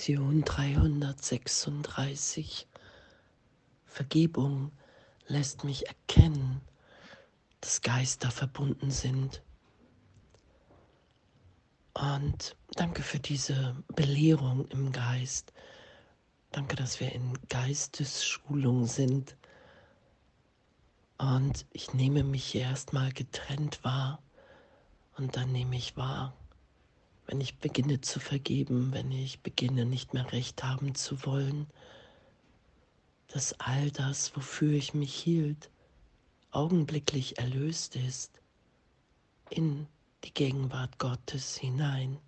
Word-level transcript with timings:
Lektion 0.00 0.42
336. 0.46 2.66
Vergebung 3.84 4.72
lässt 5.26 5.64
mich 5.64 5.88
erkennen, 5.88 6.62
dass 7.60 7.82
Geister 7.82 8.30
verbunden 8.30 8.90
sind. 8.90 9.42
Und 11.92 12.56
danke 12.76 13.02
für 13.02 13.18
diese 13.18 13.76
Belehrung 13.88 14.66
im 14.68 14.90
Geist. 14.90 15.52
Danke, 16.50 16.76
dass 16.76 16.98
wir 17.00 17.12
in 17.12 17.38
Geistesschulung 17.50 18.86
sind. 18.86 19.36
Und 21.18 21.66
ich 21.74 21.92
nehme 21.92 22.24
mich 22.24 22.54
erstmal 22.54 23.12
getrennt 23.12 23.84
wahr 23.84 24.22
und 25.18 25.36
dann 25.36 25.52
nehme 25.52 25.76
ich 25.76 25.98
wahr, 25.98 26.34
wenn 27.30 27.40
ich 27.40 27.58
beginne 27.58 28.00
zu 28.00 28.18
vergeben, 28.18 28.92
wenn 28.92 29.12
ich 29.12 29.38
beginne 29.38 29.84
nicht 29.84 30.14
mehr 30.14 30.32
recht 30.32 30.64
haben 30.64 30.96
zu 30.96 31.24
wollen, 31.24 31.68
dass 33.28 33.52
all 33.60 33.92
das, 33.92 34.34
wofür 34.34 34.72
ich 34.72 34.94
mich 34.94 35.14
hielt, 35.14 35.70
augenblicklich 36.50 37.38
erlöst 37.38 37.94
ist 37.94 38.40
in 39.48 39.86
die 40.24 40.34
Gegenwart 40.34 40.98
Gottes 40.98 41.56
hinein, 41.56 42.18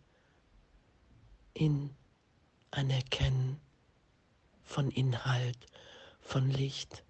in 1.52 1.90
ein 2.70 2.88
Erkennen 2.88 3.60
von 4.62 4.88
Inhalt, 4.92 5.66
von 6.20 6.48
Licht 6.48 7.02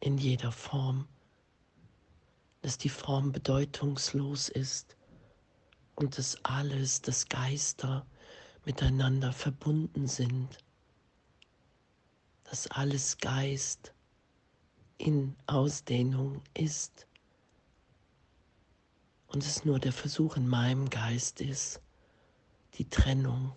in 0.00 0.18
jeder 0.18 0.52
Form, 0.52 1.08
dass 2.60 2.76
die 2.76 2.90
Form 2.90 3.32
bedeutungslos 3.32 4.50
ist, 4.50 4.97
und 5.98 6.16
dass 6.16 6.44
alles, 6.44 7.02
dass 7.02 7.28
Geister 7.28 8.06
miteinander 8.64 9.32
verbunden 9.32 10.06
sind, 10.06 10.58
dass 12.44 12.68
alles 12.68 13.18
Geist 13.18 13.92
in 14.96 15.34
Ausdehnung 15.46 16.40
ist 16.54 17.08
und 19.26 19.44
es 19.44 19.64
nur 19.64 19.80
der 19.80 19.92
Versuch 19.92 20.36
in 20.36 20.46
meinem 20.46 20.88
Geist 20.88 21.40
ist, 21.40 21.80
die 22.74 22.88
Trennung, 22.88 23.52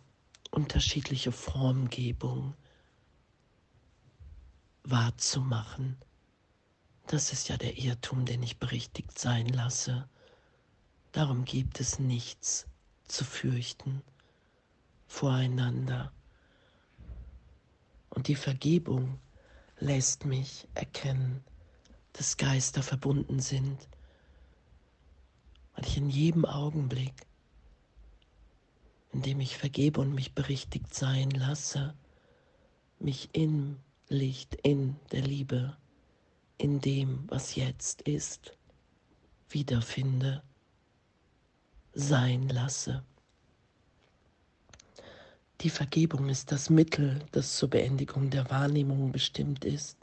unterschiedliche 0.49 1.31
Formgebung 1.31 2.55
wahrzumachen. 4.83 5.95
Das 7.05 7.33
ist 7.33 7.49
ja 7.49 7.57
der 7.57 7.77
Irrtum, 7.77 8.25
den 8.25 8.41
ich 8.41 8.57
berichtigt 8.57 9.19
sein 9.19 9.47
lasse. 9.47 10.09
Darum 11.11 11.43
gibt 11.43 11.81
es 11.81 11.99
nichts 11.99 12.67
zu 13.05 13.25
fürchten 13.25 14.01
voreinander. 15.07 16.13
Und 18.09 18.29
die 18.29 18.35
Vergebung 18.35 19.19
lässt 19.79 20.23
mich 20.25 20.69
erkennen, 20.73 21.43
dass 22.13 22.37
Geister 22.37 22.81
verbunden 22.81 23.41
sind, 23.41 23.89
weil 25.75 25.85
ich 25.85 25.97
in 25.97 26.09
jedem 26.09 26.45
Augenblick, 26.45 27.27
in 29.11 29.21
dem 29.21 29.41
ich 29.41 29.57
vergebe 29.57 29.99
und 29.99 30.13
mich 30.13 30.33
berichtigt 30.33 30.93
sein 30.93 31.29
lasse, 31.31 31.93
mich 32.99 33.29
im 33.33 33.79
Licht, 34.07 34.55
in 34.63 34.95
der 35.11 35.23
Liebe, 35.23 35.75
in 36.57 36.79
dem, 36.79 37.25
was 37.27 37.55
jetzt 37.55 38.01
ist, 38.03 38.55
wiederfinde 39.49 40.41
sein 41.93 42.47
lasse. 42.49 43.03
Die 45.61 45.69
Vergebung 45.69 46.29
ist 46.29 46.51
das 46.51 46.69
Mittel, 46.69 47.19
das 47.31 47.55
zur 47.55 47.69
Beendigung 47.69 48.29
der 48.29 48.49
Wahrnehmung 48.49 49.11
bestimmt 49.11 49.63
ist. 49.63 49.97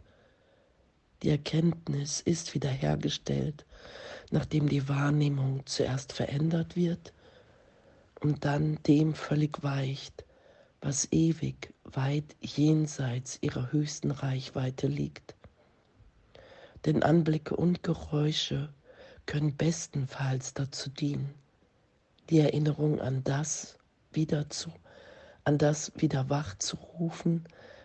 Die 1.23 1.31
Erkenntnis 1.31 2.21
ist 2.21 2.55
wiederhergestellt, 2.55 3.67
nachdem 4.31 4.69
die 4.69 4.89
Wahrnehmung 4.89 5.67
zuerst 5.67 6.13
verändert 6.13 6.77
wird 6.77 7.13
und 8.21 8.45
dann 8.45 8.81
dem 8.85 9.15
völlig 9.15 9.63
weicht, 9.65 10.25
was 10.81 11.11
ewig 11.11 11.75
weit 11.83 12.37
jenseits 12.41 13.39
ihrer 13.41 13.73
höchsten 13.73 14.13
Reichweite 14.13 14.87
liegt. 14.87 15.35
Denn 16.85 17.03
Anblicke 17.03 17.57
und 17.57 17.83
Geräusche 17.83 18.69
können 19.27 19.57
bestenfalls 19.57 20.55
dazu 20.55 20.89
dienen, 20.89 21.35
die 22.31 22.41
Erinnerung 22.41 23.01
an 23.01 23.25
das 23.25 23.79
wieder 24.13 24.51
zu, 24.51 24.71
an 25.45 25.57
das 25.57 25.93
wieder 25.97 26.29
wach 26.29 26.57
zu 26.59 26.77
rufen, 26.77 27.45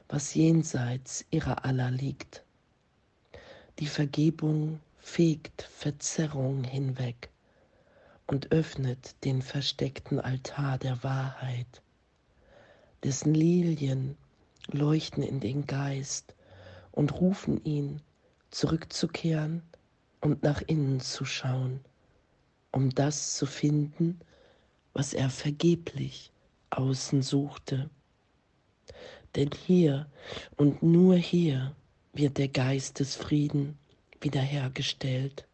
was 0.10 0.34
jenseits 0.34 1.26
ihrer 1.32 1.64
aller 1.64 1.92
liegt. 1.92 2.44
Die 3.80 3.88
Vergebung 3.88 4.80
fegt 5.00 5.64
Verzerrung 5.64 6.64
hinweg 6.64 7.30
und 8.28 8.52
öffnet 8.52 9.16
den 9.24 9.42
versteckten 9.42 10.20
Altar 10.20 10.78
der 10.78 11.04
Wahrheit, 11.04 11.82
dessen 13.04 13.34
Lilien 13.34 14.18
leuchten 14.68 15.24
in 15.24 15.40
den 15.40 15.66
Geist 15.68 16.36
und 16.92 17.20
rufen 17.20 17.64
ihn, 17.64 18.02
zurückzukehren 18.52 19.64
und 20.22 20.44
nach 20.44 20.62
innen 20.62 21.00
zu 21.00 21.26
schauen, 21.26 21.80
um 22.72 22.90
das 22.92 23.36
zu 23.36 23.46
finden, 23.46 24.20
was 24.94 25.14
er 25.14 25.30
vergeblich 25.30 26.32
außen 26.70 27.22
suchte. 27.22 27.90
Denn 29.36 29.52
hier 29.66 30.08
und 30.58 30.84
nur 30.84 31.16
hier 31.16 31.76
wird 32.14 32.38
der 32.38 32.48
Geist 32.48 33.00
des 33.00 33.16
Frieden 33.16 33.78
wiederhergestellt, 34.22 35.48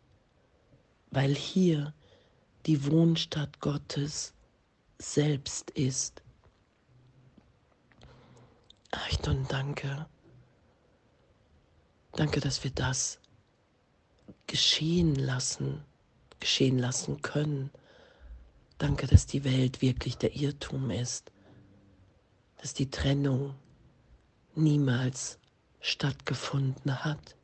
weil 1.11 1.33
hier 1.33 1.93
die 2.65 2.85
Wohnstadt 2.85 3.61
Gottes 3.61 4.33
selbst 4.97 5.71
ist. 5.71 6.21
Achtung, 8.91 9.45
danke. 9.47 10.07
Danke, 12.13 12.41
dass 12.41 12.63
wir 12.63 12.71
das 12.71 13.19
geschehen 14.47 15.15
lassen, 15.15 15.85
geschehen 16.39 16.77
lassen 16.77 17.21
können 17.21 17.71
Danke, 18.79 19.07
dass 19.07 19.27
die 19.27 19.43
Welt 19.43 19.81
wirklich 19.81 20.17
der 20.17 20.37
Irrtum 20.37 20.89
ist, 20.89 21.33
dass 22.61 22.73
die 22.73 22.89
Trennung 22.89 23.53
niemals 24.55 25.37
stattgefunden 25.81 27.03
hat 27.03 27.35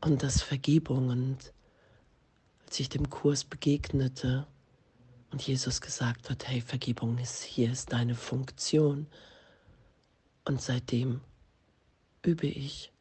und 0.00 0.22
dass 0.22 0.40
Vergebung 0.40 1.08
und 1.08 1.52
als 2.64 2.78
ich 2.78 2.88
dem 2.88 3.10
Kurs 3.10 3.42
begegnete 3.42 4.46
und 5.32 5.42
Jesus 5.42 5.80
gesagt 5.80 6.30
hat, 6.30 6.46
hey, 6.46 6.60
Vergebung 6.60 7.18
ist 7.18 7.42
hier, 7.42 7.72
ist 7.72 7.92
deine 7.92 8.14
Funktion 8.14 9.08
und 10.44 10.62
seitdem 10.62 11.22
übe 12.22 12.46
ich, 12.46 12.92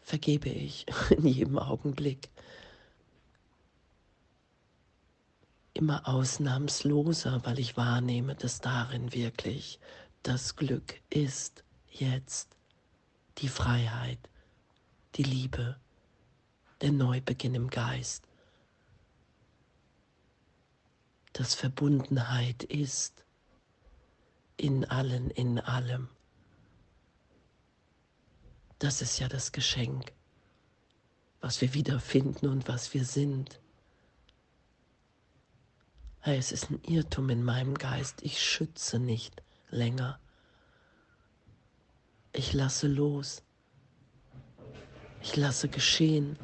vergebe 0.00 0.48
ich 0.48 0.86
in 1.10 1.26
jedem 1.26 1.58
Augenblick. 1.58 2.30
Immer 5.78 6.06
ausnahmsloser, 6.08 7.44
weil 7.44 7.58
ich 7.58 7.76
wahrnehme, 7.76 8.34
dass 8.34 8.60
darin 8.60 9.12
wirklich 9.12 9.78
das 10.22 10.56
Glück 10.56 11.00
ist, 11.08 11.62
jetzt 11.90 12.56
die 13.38 13.48
Freiheit, 13.48 14.18
die 15.14 15.22
Liebe, 15.22 15.76
der 16.80 16.92
Neubeginn 16.92 17.54
im 17.54 17.70
Geist, 17.70 18.24
dass 21.32 21.54
Verbundenheit 21.54 22.64
ist 22.64 23.24
in 24.56 24.84
allen, 24.84 25.30
in 25.30 25.60
allem. 25.60 26.08
Das 28.80 29.02
ist 29.02 29.18
ja 29.20 29.28
das 29.28 29.52
Geschenk, 29.52 30.12
was 31.40 31.60
wir 31.60 31.74
wiederfinden 31.74 32.48
und 32.48 32.66
was 32.66 32.92
wir 32.94 33.04
sind. 33.04 33.60
Es 36.22 36.52
ist 36.52 36.70
ein 36.70 36.80
Irrtum 36.82 37.30
in 37.30 37.42
meinem 37.44 37.74
Geist. 37.74 38.22
Ich 38.22 38.42
schütze 38.42 38.98
nicht 38.98 39.42
länger. 39.70 40.18
Ich 42.32 42.52
lasse 42.52 42.86
los. 42.86 43.42
Ich 45.22 45.36
lasse 45.36 45.68
geschehen. 45.68 46.38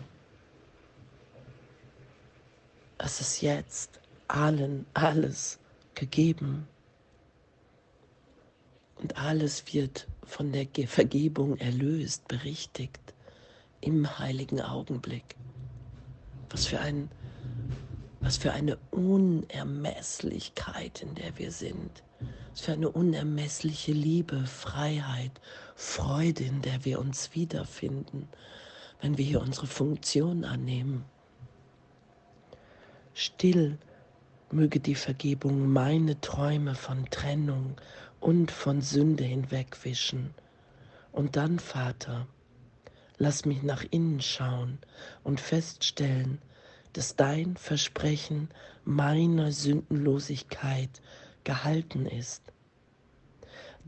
Es 2.99 3.21
ist 3.21 3.43
jetzt 3.43 4.01
allen 4.29 4.87
alles 4.95 5.59
gegeben. 5.95 6.67
Und 8.97 9.19
alles 9.19 9.75
wird 9.75 10.07
von 10.25 10.53
der 10.53 10.67
Vergebung 10.87 11.59
erlöst, 11.59 12.27
berichtigt 12.29 13.15
im 13.81 14.19
heiligen 14.19 14.63
Augenblick. 14.63 15.37
Was 16.49 16.67
für 16.67 16.81
ein 16.81 17.11
Was 18.25 18.39
für 18.39 18.53
eine 18.53 18.79
Unermesslichkeit, 18.91 21.03
in 21.03 21.15
der 21.15 21.37
wir 21.37 21.53
sind. 21.53 22.03
Was 22.53 22.63
für 22.63 22.73
eine 22.73 22.89
unermessliche 22.89 23.93
Liebe, 23.93 24.47
Freiheit, 24.47 25.43
Freude, 25.77 26.45
in 26.45 26.63
der 26.63 26.87
wir 26.87 27.01
uns 27.01 27.35
wiederfinden, 27.35 28.31
wenn 29.03 29.19
wir 29.19 29.27
hier 29.27 29.43
unsere 29.43 29.67
Funktion 29.67 30.47
annehmen. 30.47 31.05
Still 33.13 33.77
möge 34.51 34.81
die 34.81 34.95
Vergebung 34.95 35.71
meine 35.71 36.19
Träume 36.23 36.75
von 36.75 37.05
Trennung 37.11 37.77
und 38.21 38.51
von 38.51 38.81
Sünde 38.81 39.25
hinwegwischen. 39.25 40.33
Und 41.13 41.37
dann, 41.37 41.59
Vater, 41.59 42.27
lass 43.19 43.45
mich 43.45 43.63
nach 43.63 43.85
innen 43.91 44.23
schauen 44.23 44.79
und 45.25 45.41
feststellen, 45.41 46.41
dass 46.95 47.17
dein 47.17 47.57
Versprechen 47.57 48.49
meiner 48.85 49.53
Sündenlosigkeit 49.53 51.03
gehalten 51.43 52.07
ist. 52.07 52.43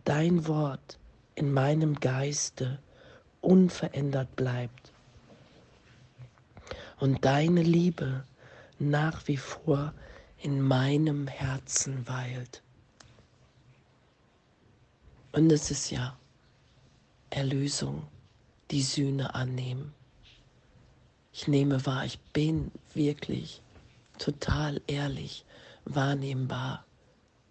Dein 0.04 0.46
Wort 0.46 0.98
in 1.34 1.52
meinem 1.52 1.98
Geiste 1.98 2.78
unverändert 3.40 4.34
bleibt 4.36 4.92
und 6.98 7.24
deine 7.24 7.62
Liebe 7.62 8.24
nach 8.78 9.26
wie 9.28 9.36
vor 9.36 9.94
in 10.38 10.60
meinem 10.60 11.28
Herzen 11.28 12.06
weilt. 12.08 12.62
Und 15.32 15.50
es 15.52 15.70
ist 15.70 15.90
ja 15.90 16.16
Erlösung, 17.30 18.08
die 18.70 18.82
Sühne 18.82 19.34
annehmen. 19.34 19.94
Ich 21.38 21.46
nehme 21.46 21.84
wahr, 21.84 22.06
ich 22.06 22.18
bin 22.32 22.72
wirklich 22.94 23.60
total 24.18 24.80
ehrlich, 24.86 25.44
wahrnehmbar, 25.84 26.86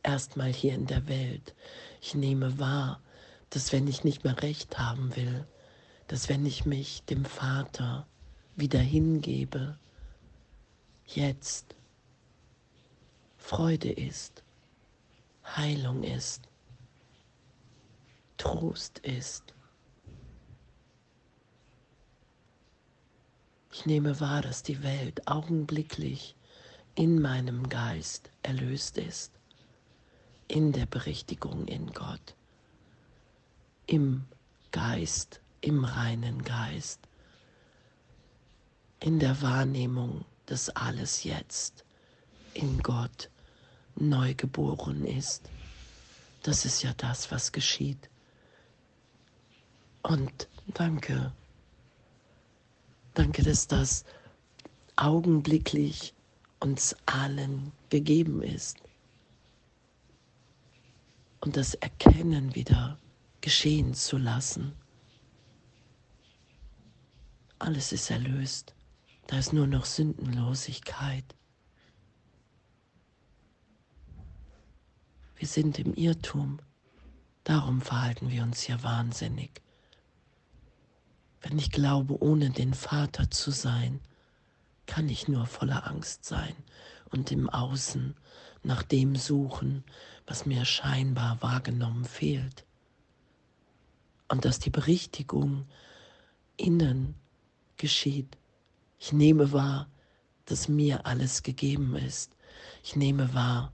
erstmal 0.01 0.51
hier 0.51 0.73
in 0.73 0.87
der 0.87 1.07
Welt. 1.07 1.53
Ich 2.01 2.15
nehme 2.15 2.57
wahr, 2.57 2.99
dass 3.51 3.71
wenn 3.71 3.87
ich 3.87 4.03
nicht 4.03 4.23
mehr 4.23 4.41
recht 4.41 4.79
haben 4.79 5.15
will, 5.15 5.45
dass 6.07 6.29
wenn 6.29 6.47
ich 6.47 6.65
mich 6.65 7.03
dem 7.03 7.25
Vater 7.25 8.07
wieder 8.55 8.79
hingebe, 8.79 9.77
jetzt 11.05 11.75
Freude 13.37 13.91
ist, 13.91 14.41
Heilung 15.45 16.01
ist, 16.01 16.49
Trost 18.37 18.97
ist. 18.97 19.54
Ich 23.77 23.85
nehme 23.85 24.21
wahr, 24.21 24.41
dass 24.41 24.63
die 24.63 24.83
Welt 24.83 25.27
augenblicklich 25.27 26.33
in 26.95 27.21
meinem 27.21 27.67
Geist 27.67 28.29
erlöst 28.41 28.97
ist, 28.97 29.33
in 30.47 30.71
der 30.71 30.85
Berichtigung 30.85 31.67
in 31.67 31.91
Gott, 31.91 32.35
im 33.85 34.23
Geist, 34.71 35.41
im 35.59 35.83
reinen 35.83 36.45
Geist, 36.45 37.01
in 39.01 39.19
der 39.19 39.41
Wahrnehmung, 39.41 40.23
dass 40.45 40.69
alles 40.69 41.25
jetzt 41.25 41.83
in 42.53 42.81
Gott 42.81 43.29
neu 43.97 44.35
geboren 44.35 45.05
ist. 45.05 45.49
Das 46.43 46.63
ist 46.63 46.81
ja 46.81 46.93
das, 46.95 47.29
was 47.29 47.51
geschieht. 47.51 48.09
Und 50.01 50.47
danke 50.67 51.33
Danke, 53.15 53.43
dass 53.43 53.65
das 53.67 54.03
augenblicklich 54.97 56.13
uns 56.59 56.97
allen 57.05 57.71
gegeben 57.89 58.43
ist. 58.43 58.77
Und 61.39 61.55
das 61.55 61.75
Erkennen 61.75 62.55
wieder 62.55 62.99
geschehen 63.39 63.93
zu 63.93 64.17
lassen. 64.17 64.73
Alles 67.57 67.93
ist 67.93 68.11
erlöst. 68.11 68.75
Da 69.27 69.37
ist 69.39 69.53
nur 69.53 69.65
noch 69.65 69.85
Sündenlosigkeit. 69.85 71.23
Wir 75.37 75.47
sind 75.47 75.79
im 75.79 75.93
Irrtum. 75.93 76.59
Darum 77.45 77.79
verhalten 77.79 78.29
wir 78.29 78.43
uns 78.43 78.59
hier 78.59 78.83
wahnsinnig 78.83 79.64
wenn 81.45 81.59
ich 81.59 81.69
glaube, 81.69 82.19
ohne 82.23 82.49
den 82.49 82.73
Vater 82.73 83.29
zu 83.29 83.51
sein, 83.51 83.99
kann 84.87 85.07
ich 85.09 85.27
nur 85.27 85.45
voller 85.45 85.85
Angst 85.85 86.25
sein 86.25 86.55
und 87.11 87.31
im 87.31 87.49
Außen 87.49 88.15
nach 88.63 88.81
dem 88.81 89.15
suchen, 89.15 89.83
was 90.25 90.47
mir 90.47 90.65
scheinbar 90.65 91.39
wahrgenommen 91.43 92.05
fehlt. 92.05 92.65
Und 94.27 94.43
dass 94.43 94.57
die 94.57 94.71
Berichtigung 94.71 95.67
innen 96.57 97.13
geschieht. 97.77 98.39
Ich 98.97 99.13
nehme 99.13 99.51
wahr, 99.51 99.87
dass 100.45 100.67
mir 100.67 101.05
alles 101.05 101.43
gegeben 101.43 101.95
ist. 101.95 102.35
Ich 102.81 102.95
nehme 102.95 103.35
wahr, 103.35 103.71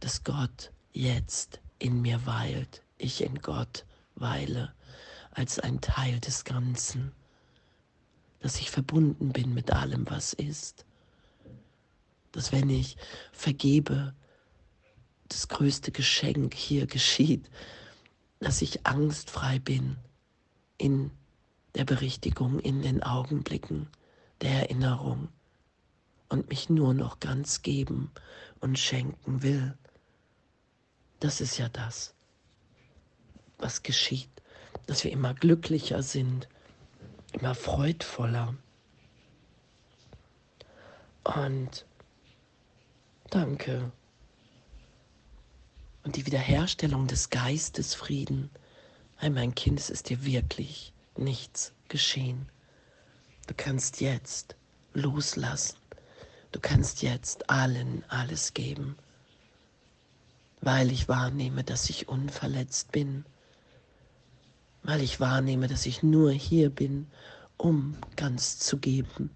dass 0.00 0.24
Gott 0.24 0.72
jetzt 0.92 1.58
in 1.78 2.02
mir 2.02 2.26
weilt, 2.26 2.82
ich 2.98 3.22
in 3.22 3.40
Gott 3.40 3.86
weile 4.14 4.74
als 5.34 5.58
ein 5.58 5.80
Teil 5.80 6.20
des 6.20 6.44
Ganzen, 6.44 7.12
dass 8.40 8.60
ich 8.60 8.70
verbunden 8.70 9.32
bin 9.32 9.52
mit 9.52 9.72
allem, 9.72 10.08
was 10.08 10.32
ist, 10.32 10.86
dass 12.32 12.52
wenn 12.52 12.70
ich 12.70 12.96
vergebe, 13.32 14.14
das 15.28 15.48
größte 15.48 15.90
Geschenk 15.90 16.54
hier 16.54 16.86
geschieht, 16.86 17.50
dass 18.40 18.62
ich 18.62 18.86
angstfrei 18.86 19.58
bin 19.58 19.96
in 20.78 21.10
der 21.74 21.84
Berichtigung, 21.84 22.60
in 22.60 22.82
den 22.82 23.02
Augenblicken 23.02 23.88
der 24.40 24.50
Erinnerung 24.62 25.28
und 26.28 26.48
mich 26.48 26.68
nur 26.68 26.94
noch 26.94 27.20
ganz 27.20 27.62
geben 27.62 28.10
und 28.60 28.78
schenken 28.78 29.42
will. 29.42 29.76
Das 31.20 31.40
ist 31.40 31.56
ja 31.58 31.68
das, 31.68 32.14
was 33.58 33.82
geschieht 33.82 34.33
dass 34.86 35.04
wir 35.04 35.12
immer 35.12 35.34
glücklicher 35.34 36.02
sind, 36.02 36.48
immer 37.32 37.54
freudvoller. 37.54 38.54
Und 41.24 41.86
danke. 43.30 43.90
Und 46.02 46.16
die 46.16 46.26
Wiederherstellung 46.26 47.06
des 47.06 47.30
Geistes 47.30 47.94
Frieden. 47.94 48.50
Hey, 49.16 49.30
mein 49.30 49.54
Kind, 49.54 49.80
es 49.80 49.88
ist 49.88 50.10
dir 50.10 50.24
wirklich 50.24 50.92
nichts 51.16 51.72
geschehen. 51.88 52.48
Du 53.46 53.54
kannst 53.56 54.00
jetzt 54.00 54.54
loslassen. 54.92 55.78
Du 56.52 56.60
kannst 56.60 57.02
jetzt 57.02 57.50
allen 57.50 58.04
alles 58.08 58.54
geben, 58.54 58.96
weil 60.60 60.92
ich 60.92 61.08
wahrnehme, 61.08 61.64
dass 61.64 61.90
ich 61.90 62.06
unverletzt 62.06 62.92
bin 62.92 63.24
weil 64.84 65.02
ich 65.02 65.18
wahrnehme, 65.18 65.66
dass 65.66 65.86
ich 65.86 66.02
nur 66.02 66.30
hier 66.30 66.70
bin, 66.70 67.06
um 67.56 67.96
ganz 68.16 68.58
zu 68.58 68.76
geben, 68.76 69.30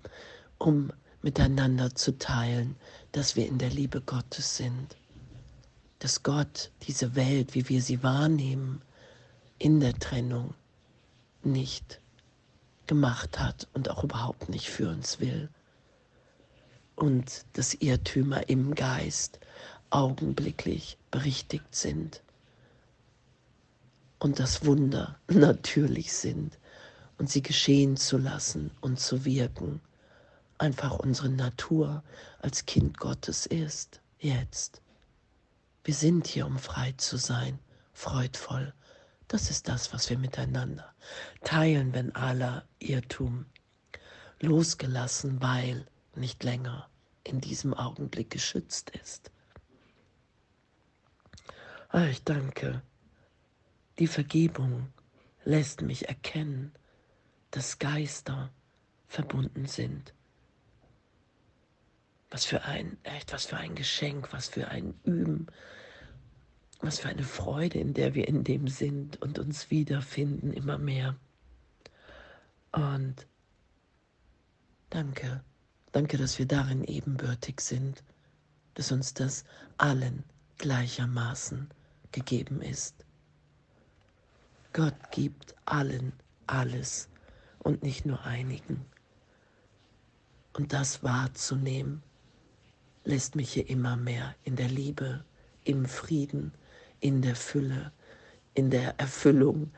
um 0.58 0.92
miteinander 1.22 1.94
zu 1.94 2.16
teilen, 2.18 2.76
dass 3.12 3.34
wir 3.34 3.46
in 3.46 3.58
der 3.58 3.70
Liebe 3.70 4.00
Gottes 4.02 4.56
sind, 4.56 4.96
dass 5.98 6.22
Gott 6.22 6.70
diese 6.82 7.16
Welt, 7.16 7.54
wie 7.54 7.68
wir 7.68 7.82
sie 7.82 8.02
wahrnehmen, 8.02 8.82
in 9.58 9.80
der 9.80 9.98
Trennung 9.98 10.54
nicht 11.42 12.00
gemacht 12.86 13.38
hat 13.38 13.66
und 13.72 13.90
auch 13.90 14.04
überhaupt 14.04 14.48
nicht 14.48 14.68
für 14.68 14.88
uns 14.90 15.18
will. 15.18 15.48
Und 16.94 17.46
dass 17.54 17.74
Irrtümer 17.74 18.48
im 18.48 18.74
Geist 18.74 19.40
augenblicklich 19.90 20.98
berichtigt 21.10 21.74
sind 21.74 22.22
und 24.18 24.38
das 24.38 24.64
Wunder 24.64 25.18
natürlich 25.28 26.12
sind 26.12 26.58
und 27.18 27.30
sie 27.30 27.42
geschehen 27.42 27.96
zu 27.96 28.18
lassen 28.18 28.70
und 28.80 29.00
zu 29.00 29.24
wirken. 29.24 29.80
Einfach 30.58 30.98
unsere 30.98 31.28
Natur 31.28 32.02
als 32.40 32.66
Kind 32.66 32.98
Gottes 32.98 33.46
ist, 33.46 34.00
jetzt. 34.18 34.82
Wir 35.84 35.94
sind 35.94 36.26
hier, 36.26 36.46
um 36.46 36.58
frei 36.58 36.92
zu 36.96 37.16
sein, 37.16 37.58
freudvoll. 37.92 38.74
Das 39.28 39.50
ist 39.50 39.68
das, 39.68 39.92
was 39.92 40.10
wir 40.10 40.18
miteinander 40.18 40.92
teilen, 41.44 41.94
wenn 41.94 42.14
aller 42.14 42.64
Irrtum 42.78 43.46
losgelassen, 44.40 45.40
weil 45.40 45.86
nicht 46.14 46.42
länger 46.42 46.88
in 47.24 47.40
diesem 47.40 47.74
Augenblick 47.74 48.30
geschützt 48.30 48.90
ist. 48.90 49.30
Ah, 51.90 52.06
ich 52.06 52.24
danke 52.24 52.82
die 53.98 54.06
Vergebung 54.06 54.88
lässt 55.44 55.82
mich 55.82 56.08
erkennen, 56.08 56.72
dass 57.50 57.78
Geister 57.78 58.50
verbunden 59.08 59.66
sind. 59.66 60.14
Was 62.30 62.44
für 62.44 62.62
ein, 62.62 62.98
echt, 63.04 63.32
was 63.32 63.46
für 63.46 63.56
ein 63.56 63.74
Geschenk, 63.74 64.32
was 64.32 64.48
für 64.48 64.68
ein 64.68 64.94
Üben, 65.04 65.46
was 66.80 67.00
für 67.00 67.08
eine 67.08 67.24
Freude, 67.24 67.78
in 67.78 67.94
der 67.94 68.14
wir 68.14 68.28
in 68.28 68.44
dem 68.44 68.68
sind 68.68 69.20
und 69.22 69.38
uns 69.38 69.70
wiederfinden 69.70 70.52
immer 70.52 70.78
mehr. 70.78 71.16
Und 72.72 73.26
danke, 74.90 75.42
danke, 75.92 76.18
dass 76.18 76.38
wir 76.38 76.46
darin 76.46 76.84
ebenbürtig 76.84 77.60
sind, 77.60 78.04
dass 78.74 78.92
uns 78.92 79.14
das 79.14 79.44
allen 79.78 80.22
gleichermaßen 80.58 81.70
gegeben 82.12 82.60
ist. 82.60 83.07
Gott 84.78 85.10
gibt 85.10 85.56
allen 85.64 86.12
alles 86.46 87.08
und 87.58 87.82
nicht 87.82 88.06
nur 88.06 88.24
einigen. 88.24 88.86
Und 90.52 90.72
das 90.72 91.02
wahrzunehmen, 91.02 92.00
lässt 93.02 93.34
mich 93.34 93.52
hier 93.52 93.68
immer 93.68 93.96
mehr 93.96 94.36
in 94.44 94.54
der 94.54 94.68
Liebe, 94.68 95.24
im 95.64 95.84
Frieden, 95.84 96.52
in 97.00 97.22
der 97.22 97.34
Fülle, 97.34 97.90
in 98.54 98.70
der 98.70 99.00
Erfüllung 99.00 99.72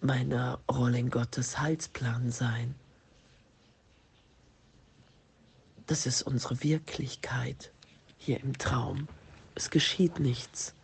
meiner 0.00 0.60
Rolle 0.66 0.98
in 0.98 1.10
Gottes 1.10 1.58
Heilsplan 1.58 2.30
sein. 2.30 2.74
Das 5.86 6.06
ist 6.06 6.22
unsere 6.22 6.62
Wirklichkeit 6.62 7.70
hier 8.16 8.40
im 8.40 8.56
Traum. 8.56 9.08
Es 9.54 9.68
geschieht 9.68 10.20
nichts. 10.20 10.74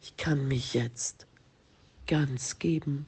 Ich 0.00 0.16
kann 0.16 0.48
mich 0.48 0.72
jetzt 0.72 1.26
ganz 2.06 2.58
geben. 2.58 3.06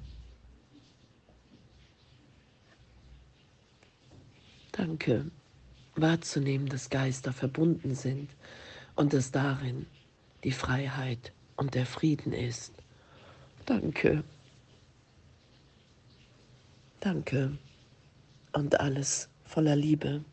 Danke, 4.73 5.31
wahrzunehmen, 5.97 6.69
dass 6.69 6.91
Geister 6.91 7.33
verbunden 7.33 7.95
sind 7.95 8.31
und 8.95 9.13
dass 9.13 9.33
darin 9.33 9.87
die 10.45 10.53
Freiheit 10.53 11.33
und 11.57 11.75
der 11.75 11.87
Frieden 11.87 12.33
ist. 12.33 12.73
Danke. 13.67 14.23
Danke 17.01 17.59
und 18.53 18.79
alles 18.81 19.29
voller 19.45 19.77
Liebe. 19.77 20.25